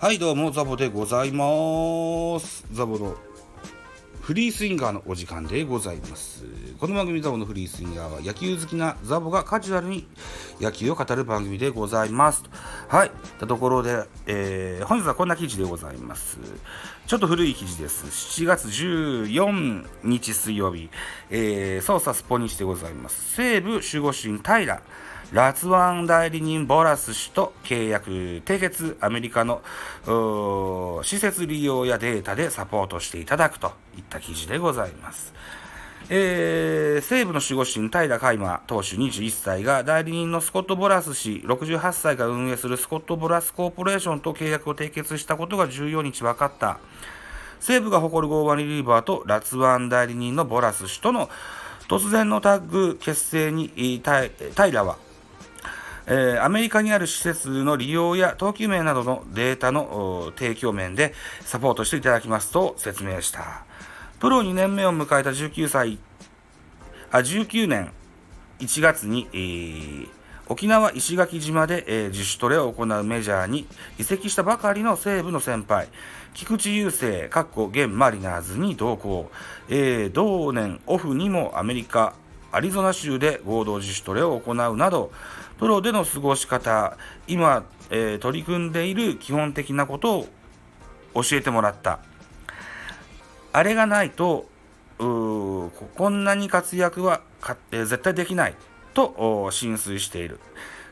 [0.00, 2.64] はいどうもザボでございます。
[2.72, 3.16] ザボの
[4.22, 6.46] フリースインガーのお時間でございます。
[6.78, 10.08] この番組ザボのフリースインガーは野球好きなザボがカジュアルに
[10.58, 12.44] 野球を語る番組でございます。
[12.88, 16.38] はいたところで、えー、本日はこんな記事でございます。
[17.06, 18.06] ちょっと古い記事です。
[18.06, 20.88] 7月14日水曜日、
[21.28, 23.34] えー、捜査スポニチでございます。
[23.34, 24.80] 西武守護神平。
[25.32, 29.62] ラツワン代理人ボラス氏と契約締結アメリカの
[31.04, 35.32] 施設利用やデータでサポートしていただくといった記事でございます。
[36.12, 46.80] えー、西武の守護神平海馬投手21歳が代理人のスコット・ボラス氏68歳が運営するスコット・ボラスコーポレーションと契約を締結したことが14日分かった
[47.60, 51.30] 西武が誇る5番リリーバーとラツワン代理人のボラス氏との
[51.86, 54.96] 突然のタッグ結成に平は
[56.12, 63.64] えー、アメリカにある施設の利用や投球名などのデータの提供面でサポートしていただきますと説明した。
[64.18, 66.00] プロ2年目を迎えた19歳、
[67.12, 67.92] あ、19年
[68.58, 70.08] 1月に、えー、
[70.48, 75.86] 沖縄石垣島で、えー、自主トレを行うメジャーに移籍したばかりの西武の先輩、
[76.34, 79.30] 菊池雄星、かっこ現マリナーズに同行、
[79.68, 82.14] えー、同年オフにもアメリカ、
[82.52, 85.12] アリゾナ州で合同自主トレを行うなど、
[85.58, 86.96] プロでの過ごし方、
[87.28, 90.26] 今、えー、取り組んでいる基本的なことを
[91.14, 92.00] 教えてもらった。
[93.52, 94.48] あれがないと、
[94.98, 95.70] こ
[96.08, 98.54] んなに活躍はか、えー、絶対できない
[98.94, 100.40] と浸水している。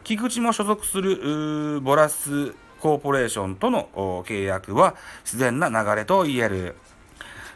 [0.04, 3.88] 菊池も所属するボラスコーポレーションとの
[4.26, 6.76] 契約は自然な流れと言える。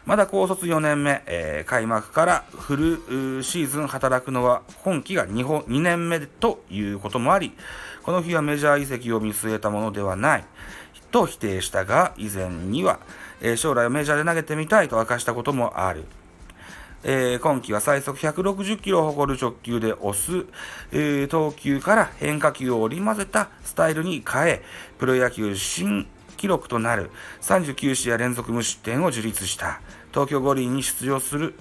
[0.04, 7.52] まだ高卒4年目、えー、開幕からフルシーズン働くのは今季が 2, 本2年目ということもあり、
[8.02, 10.44] この日はメジャー移籍を見据えたものではない
[11.12, 12.98] と否定したが、以前には、
[13.40, 16.04] えー、将来はメジャーで投げてみたいと明かしたこともある。
[17.04, 20.46] えー、今季は最速160キロを誇る直球で押す、
[20.92, 24.62] えー、投球から変化球を織り交ぜたスタイルに変え、
[24.98, 26.06] プロ野球新
[26.36, 27.10] 記録となる
[27.40, 29.80] 39試合連続無失点を樹立した。
[30.12, 31.54] 東京五輪に出場する、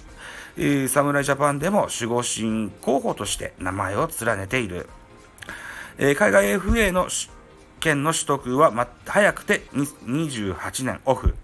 [0.58, 4.90] えー、侍ジャパンでも守護神候補として名前を連ねている、
[5.98, 7.08] えー、海外 FA の
[7.80, 11.36] 権の取得は、ま、早くて28年オフ。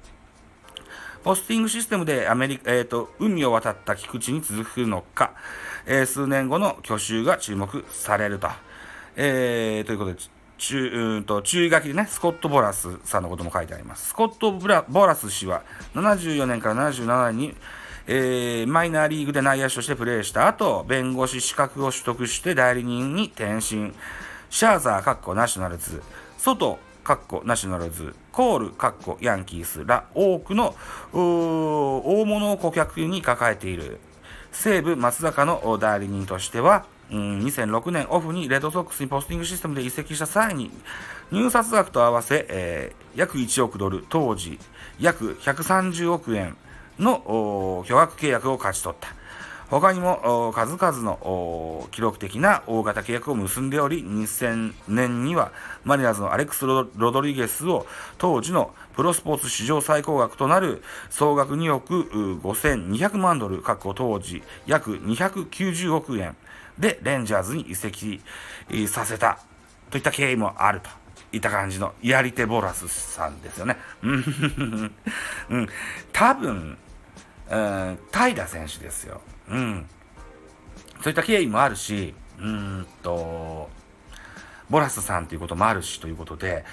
[1.24, 5.34] ポスティングシステムでアメリカ、えーと、海を渡った菊池に続くのか、
[5.86, 8.48] えー、数年後の去就が注目されると。
[9.18, 10.20] えー、ということで、
[10.58, 14.10] 中うんと注意書きでね、スコット・ボラスさんのことも書いてあります。
[14.10, 15.64] スコット・ブラボラス氏は
[15.96, 17.56] 74年から77年に、
[18.08, 23.94] えー、マイナーリーグで内野手としてプレーした後、弁護士資格を取得して代理人に転身。
[24.50, 26.02] シャーザー、カッコナショナルズ、
[26.38, 30.76] 外、カッコナショナルズ、コール、カッコヤンキースら多くの
[31.14, 34.00] 大物を顧客に抱えている。
[34.52, 40.72] 西武松坂の代理人としては、2006年オフにレッドソックスにポスティングシステムで移籍した際に、
[41.32, 44.60] 入札額と合わせ、えー、約1億ドル、当時
[45.00, 46.58] 約130億円
[47.00, 49.10] の巨額契約を勝ち取った。
[49.70, 55.52] 他にも数々の記録的な大型契約を結んでおり、2000年には
[55.84, 57.86] マリナーズのアレックス・ロドリゲスを
[58.18, 62.04] 当時のプロスポーツ史上最高額となる総額2億
[62.42, 66.36] 5200万ドル、過去当時約290億円
[66.80, 68.22] でレンジャーズに移籍
[68.88, 69.40] させた
[69.90, 70.90] といった経緯もあると。
[71.34, 73.76] いった感じのやり手ボラスさんですよね。
[74.02, 74.24] うん、
[76.14, 76.78] 多分、
[77.50, 79.22] うん、平選手ですよ。
[79.50, 79.86] うん。
[81.02, 83.70] そういった経緯もあるし、うんと、
[84.70, 86.66] ボラスさんということもあるしということで、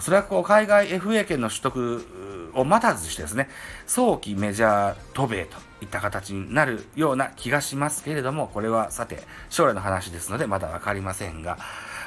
[0.00, 3.48] それはこう海外 FA 権の取得を待たずしてですね、
[3.86, 11.58] 早期メジャー渡米といった形になるような気がしますけれども、これはさて、将来の話ですのでまだ分かりませんが、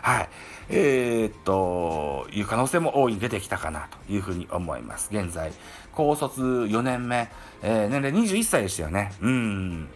[0.01, 0.29] はい。
[0.69, 5.09] えー、っと、いう可能性も大いに出てきたかなというふうに思います。
[5.11, 5.51] 現在、
[5.91, 7.29] 高卒4年目、
[7.61, 9.11] えー、年齢21歳でしたよね。
[9.21, 9.89] うん。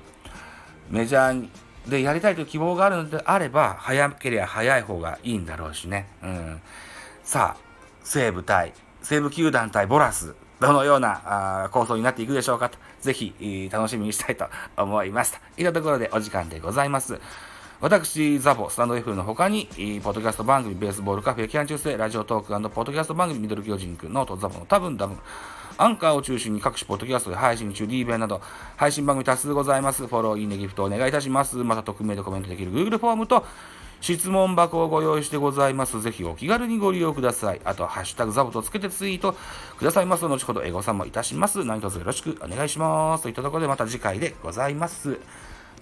[0.89, 1.49] メジャー
[1.89, 6.07] でやりたいという希望があるのであれば、早ければ早い方がいいんだろうしね。
[6.23, 6.61] うん。
[7.23, 7.61] さあ、
[8.03, 14.47] 西武対、西武球団対ボラス、どのようなあ構想になっていくでしょうかと、ぜひ、楽しみにしたいと
[14.77, 15.33] 思います。
[15.33, 17.19] といったところでお時間でございます。
[17.81, 19.67] 私、ザボ、スタンド F の他に、
[20.01, 25.17] ポッドキャスト番組、ベースボールカフェ、キャン中世、ラジオトークポッドキャスト番組、ミドル巨人くん、ノート、ザボの多分多分、
[25.77, 28.41] アンカーを中心に各種ポッドキャストで配信中、D 弁など、
[28.77, 30.07] 配信番組多数ございます。
[30.07, 31.57] フォロー、いいね、ギフトお願いいたします。
[31.57, 33.45] また、匿名でコメントできる Google フォームと、
[33.99, 36.01] 質問箱をご用意してございます。
[36.01, 37.61] ぜひお気軽にご利用ください。
[37.65, 39.35] あと、ハッシュタグザボとつけてツイート
[39.77, 40.25] くださいます。
[40.25, 41.65] 後ほどエゴさんもいたします。
[41.65, 43.23] 何卒よろしくお願いします。
[43.23, 45.19] といったところでまた次回でございます。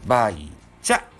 [0.07, 0.51] バイ
[0.81, 1.12] チャ